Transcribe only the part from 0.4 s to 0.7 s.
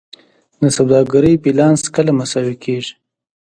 د